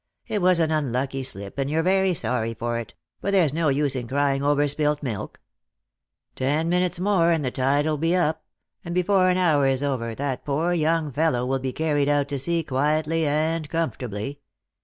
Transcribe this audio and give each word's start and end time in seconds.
It 0.25 0.41
was 0.41 0.57
an 0.57 0.71
unlucky 0.71 1.21
slip, 1.21 1.59
and 1.59 1.69
you're 1.69 1.83
very 1.83 2.15
sorry 2.15 2.55
for 2.55 2.79
it; 2.79 2.95
but 3.21 3.29
there's 3.33 3.53
no 3.53 3.67
use 3.69 3.95
in 3.95 4.07
crying 4.07 4.41
over 4.41 4.67
spilt 4.67 5.03
milk. 5.03 5.39
Ten 6.35 6.69
minutes 6.69 6.99
more, 6.99 7.29
and 7.31 7.45
the 7.45 7.51
tide 7.51 7.85
will 7.85 7.99
be 7.99 8.15
up; 8.15 8.43
and 8.83 8.95
before 8.95 9.29
an 9.29 9.37
hour 9.37 9.67
is 9.67 9.83
over, 9.83 10.15
that 10.15 10.43
poor 10.43 10.73
young 10.73 11.11
fellow 11.11 11.45
will 11.45 11.59
be 11.59 11.71
carried 11.71 12.09
out 12.09 12.29
to 12.29 12.39
sea 12.39 12.63
quietly 12.63 13.27
and 13.27 13.69
comfort 13.69 14.01
ably. 14.01 14.39